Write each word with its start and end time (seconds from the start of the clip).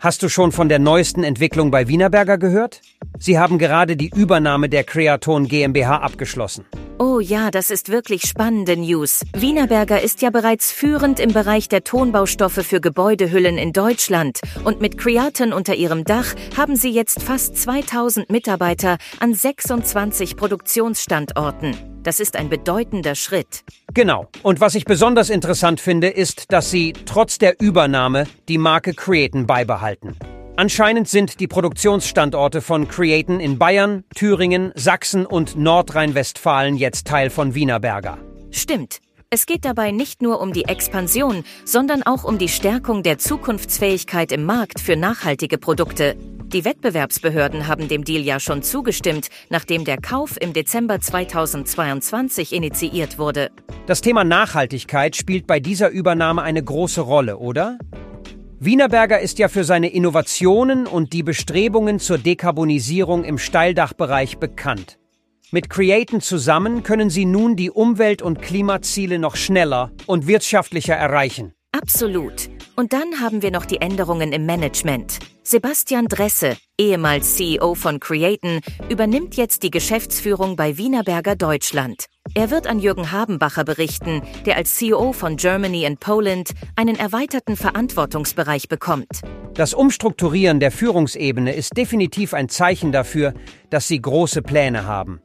hast 0.00 0.22
du 0.22 0.28
schon 0.28 0.52
von 0.52 0.68
der 0.68 0.78
neuesten 0.78 1.24
Entwicklung 1.24 1.70
bei 1.70 1.88
Wienerberger 1.88 2.38
gehört? 2.38 2.80
Sie 3.18 3.38
haben 3.38 3.58
gerade 3.58 3.96
die 3.96 4.10
Übernahme 4.14 4.68
der 4.68 4.84
Creaton 4.84 5.48
GmbH 5.48 5.98
abgeschlossen. 5.98 6.64
Oh 6.98 7.20
ja, 7.20 7.50
das 7.50 7.70
ist 7.70 7.90
wirklich 7.90 8.22
spannende 8.22 8.74
News. 8.76 9.22
Wienerberger 9.34 10.00
ist 10.00 10.22
ja 10.22 10.30
bereits 10.30 10.72
führend 10.72 11.20
im 11.20 11.32
Bereich 11.32 11.68
der 11.68 11.84
Tonbaustoffe 11.84 12.64
für 12.64 12.80
Gebäudehüllen 12.80 13.58
in 13.58 13.74
Deutschland 13.74 14.40
und 14.64 14.80
mit 14.80 14.96
Creaton 14.96 15.52
unter 15.52 15.74
ihrem 15.74 16.04
Dach 16.04 16.34
haben 16.56 16.74
sie 16.76 16.90
jetzt 16.90 17.22
fast 17.22 17.56
2000 17.56 18.30
Mitarbeiter 18.30 18.96
an 19.20 19.34
26 19.34 20.36
Produktionsstandorten. 20.36 21.76
Das 22.02 22.18
ist 22.18 22.36
ein 22.36 22.48
bedeutender 22.48 23.14
Schritt. 23.14 23.64
Genau. 23.96 24.26
Und 24.42 24.60
was 24.60 24.74
ich 24.74 24.84
besonders 24.84 25.30
interessant 25.30 25.80
finde, 25.80 26.08
ist, 26.08 26.52
dass 26.52 26.70
sie 26.70 26.92
trotz 27.06 27.38
der 27.38 27.58
Übernahme 27.62 28.26
die 28.46 28.58
Marke 28.58 28.92
Creaton 28.92 29.46
beibehalten. 29.46 30.14
Anscheinend 30.56 31.08
sind 31.08 31.40
die 31.40 31.46
Produktionsstandorte 31.46 32.60
von 32.60 32.88
Creaton 32.88 33.40
in 33.40 33.58
Bayern, 33.58 34.04
Thüringen, 34.14 34.70
Sachsen 34.74 35.24
und 35.24 35.56
Nordrhein-Westfalen 35.56 36.76
jetzt 36.76 37.06
Teil 37.06 37.30
von 37.30 37.54
Wienerberger. 37.54 38.18
Stimmt. 38.50 38.98
Es 39.30 39.46
geht 39.46 39.64
dabei 39.64 39.92
nicht 39.92 40.20
nur 40.20 40.42
um 40.42 40.52
die 40.52 40.66
Expansion, 40.66 41.42
sondern 41.64 42.02
auch 42.02 42.24
um 42.24 42.36
die 42.36 42.50
Stärkung 42.50 43.02
der 43.02 43.16
Zukunftsfähigkeit 43.16 44.30
im 44.30 44.44
Markt 44.44 44.78
für 44.78 44.96
nachhaltige 44.96 45.56
Produkte. 45.56 46.16
Die 46.52 46.64
Wettbewerbsbehörden 46.64 47.66
haben 47.66 47.88
dem 47.88 48.04
Deal 48.04 48.22
ja 48.22 48.38
schon 48.38 48.62
zugestimmt, 48.62 49.30
nachdem 49.48 49.84
der 49.84 50.00
Kauf 50.00 50.40
im 50.40 50.52
Dezember 50.52 51.00
2022 51.00 52.52
initiiert 52.52 53.18
wurde. 53.18 53.50
Das 53.86 54.00
Thema 54.00 54.24
Nachhaltigkeit 54.24 55.14
spielt 55.14 55.46
bei 55.46 55.60
dieser 55.60 55.90
Übernahme 55.90 56.42
eine 56.42 56.60
große 56.60 57.00
Rolle, 57.00 57.38
oder? 57.38 57.78
Wienerberger 58.58 59.20
ist 59.20 59.38
ja 59.38 59.46
für 59.46 59.62
seine 59.62 59.90
Innovationen 59.90 60.88
und 60.88 61.12
die 61.12 61.22
Bestrebungen 61.22 62.00
zur 62.00 62.18
Dekarbonisierung 62.18 63.22
im 63.22 63.38
Steildachbereich 63.38 64.38
bekannt. 64.38 64.98
Mit 65.52 65.70
Createn 65.70 66.20
zusammen 66.20 66.82
können 66.82 67.10
sie 67.10 67.26
nun 67.26 67.54
die 67.54 67.70
Umwelt- 67.70 68.22
und 68.22 68.42
Klimaziele 68.42 69.20
noch 69.20 69.36
schneller 69.36 69.92
und 70.06 70.26
wirtschaftlicher 70.26 70.94
erreichen. 70.94 71.52
Absolut. 71.70 72.48
Und 72.74 72.92
dann 72.92 73.20
haben 73.20 73.42
wir 73.42 73.52
noch 73.52 73.66
die 73.66 73.80
Änderungen 73.80 74.32
im 74.32 74.46
Management. 74.46 75.20
Sebastian 75.48 76.08
Dresse, 76.08 76.56
ehemals 76.76 77.36
CEO 77.36 77.76
von 77.76 78.00
Createn, 78.00 78.62
übernimmt 78.88 79.36
jetzt 79.36 79.62
die 79.62 79.70
Geschäftsführung 79.70 80.56
bei 80.56 80.76
Wienerberger 80.76 81.36
Deutschland. 81.36 82.06
Er 82.34 82.50
wird 82.50 82.66
an 82.66 82.80
Jürgen 82.80 83.12
Habenbacher 83.12 83.62
berichten, 83.62 84.22
der 84.44 84.56
als 84.56 84.74
CEO 84.74 85.12
von 85.12 85.36
Germany 85.36 85.86
and 85.86 86.00
Poland 86.00 86.50
einen 86.74 86.96
erweiterten 86.96 87.56
Verantwortungsbereich 87.56 88.66
bekommt. 88.66 89.20
Das 89.54 89.72
Umstrukturieren 89.72 90.58
der 90.58 90.72
Führungsebene 90.72 91.54
ist 91.54 91.76
definitiv 91.76 92.34
ein 92.34 92.48
Zeichen 92.48 92.90
dafür, 92.90 93.32
dass 93.70 93.86
sie 93.86 94.02
große 94.02 94.42
Pläne 94.42 94.84
haben. 94.84 95.20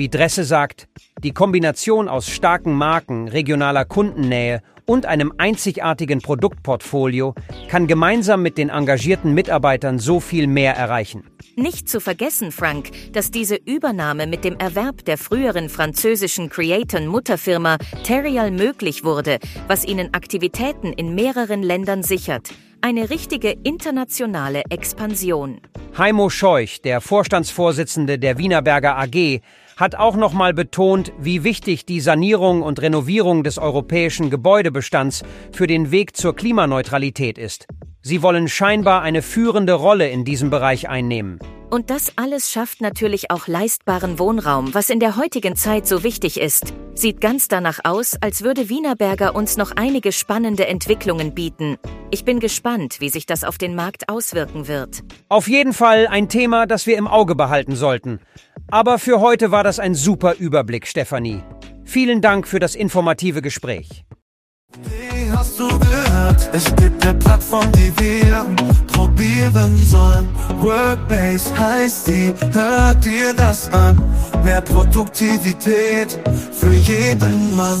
Wie 0.00 0.08
Dresse 0.08 0.44
sagt, 0.44 0.88
die 1.22 1.32
Kombination 1.32 2.08
aus 2.08 2.30
starken 2.30 2.72
Marken, 2.72 3.28
regionaler 3.28 3.84
Kundennähe 3.84 4.62
und 4.86 5.04
einem 5.04 5.30
einzigartigen 5.36 6.22
Produktportfolio 6.22 7.34
kann 7.68 7.86
gemeinsam 7.86 8.40
mit 8.40 8.56
den 8.56 8.70
engagierten 8.70 9.34
Mitarbeitern 9.34 9.98
so 9.98 10.18
viel 10.18 10.46
mehr 10.46 10.74
erreichen. 10.74 11.24
Nicht 11.54 11.90
zu 11.90 12.00
vergessen, 12.00 12.50
Frank, 12.50 13.12
dass 13.12 13.30
diese 13.30 13.56
Übernahme 13.56 14.26
mit 14.26 14.42
dem 14.42 14.56
Erwerb 14.56 15.04
der 15.04 15.18
früheren 15.18 15.68
französischen 15.68 16.48
Creaton-Mutterfirma 16.48 17.76
Terrial 18.02 18.50
möglich 18.50 19.04
wurde, 19.04 19.38
was 19.68 19.84
ihnen 19.84 20.14
Aktivitäten 20.14 20.94
in 20.94 21.14
mehreren 21.14 21.62
Ländern 21.62 22.02
sichert. 22.02 22.54
Eine 22.82 23.10
richtige 23.10 23.50
internationale 23.50 24.62
Expansion. 24.70 25.60
Heimo 25.98 26.30
Scheuch, 26.30 26.80
der 26.80 27.02
Vorstandsvorsitzende 27.02 28.18
der 28.18 28.38
Wienerberger 28.38 28.96
AG, 28.96 29.40
hat 29.76 29.96
auch 29.96 30.16
nochmal 30.16 30.54
betont, 30.54 31.12
wie 31.18 31.44
wichtig 31.44 31.84
die 31.84 32.00
Sanierung 32.00 32.62
und 32.62 32.80
Renovierung 32.80 33.44
des 33.44 33.58
europäischen 33.58 34.30
Gebäudebestands 34.30 35.22
für 35.52 35.66
den 35.66 35.90
Weg 35.90 36.16
zur 36.16 36.34
Klimaneutralität 36.34 37.36
ist. 37.36 37.66
Sie 38.00 38.22
wollen 38.22 38.48
scheinbar 38.48 39.02
eine 39.02 39.20
führende 39.20 39.74
Rolle 39.74 40.08
in 40.08 40.24
diesem 40.24 40.48
Bereich 40.48 40.88
einnehmen. 40.88 41.38
Und 41.68 41.90
das 41.90 42.14
alles 42.16 42.50
schafft 42.50 42.80
natürlich 42.80 43.30
auch 43.30 43.46
leistbaren 43.46 44.18
Wohnraum, 44.18 44.72
was 44.72 44.88
in 44.88 45.00
der 45.00 45.16
heutigen 45.16 45.54
Zeit 45.54 45.86
so 45.86 46.02
wichtig 46.02 46.40
ist. 46.40 46.72
Sieht 46.94 47.20
ganz 47.20 47.46
danach 47.46 47.80
aus, 47.84 48.16
als 48.22 48.42
würde 48.42 48.70
Wienerberger 48.70 49.36
uns 49.36 49.58
noch 49.58 49.72
einige 49.76 50.12
spannende 50.12 50.66
Entwicklungen 50.66 51.34
bieten. 51.34 51.76
Ich 52.12 52.24
bin 52.24 52.40
gespannt, 52.40 52.96
wie 53.00 53.08
sich 53.08 53.24
das 53.24 53.44
auf 53.44 53.56
den 53.56 53.76
Markt 53.76 54.08
auswirken 54.08 54.66
wird. 54.66 55.04
Auf 55.28 55.46
jeden 55.46 55.72
Fall 55.72 56.08
ein 56.08 56.28
Thema, 56.28 56.66
das 56.66 56.86
wir 56.86 56.98
im 56.98 57.06
Auge 57.06 57.36
behalten 57.36 57.76
sollten. 57.76 58.18
Aber 58.68 58.98
für 58.98 59.20
heute 59.20 59.52
war 59.52 59.62
das 59.62 59.78
ein 59.78 59.94
super 59.94 60.34
Überblick, 60.34 60.88
Stefanie. 60.88 61.40
Vielen 61.84 62.20
Dank 62.20 62.48
für 62.48 62.58
das 62.58 62.74
informative 62.74 63.42
Gespräch. 63.42 64.04
Wie 64.82 65.30
hast 65.30 65.60
du 65.60 65.68
gehört? 65.68 66.50
Es 66.52 66.74
gibt 66.74 67.06
eine 67.06 67.16
Plattform, 67.16 67.70
die 67.72 67.92
wir 68.00 68.44
probieren 68.92 69.76
sollen. 69.76 70.28
Workbase 70.60 71.56
heißt 71.56 72.08
die, 72.08 72.34
hört 72.52 73.04
dir 73.04 73.32
das 73.34 73.72
an. 73.72 74.02
Mehr 74.42 74.60
Produktivität 74.62 76.18
für 76.52 76.72
jeden 76.72 77.54
Mann. 77.54 77.80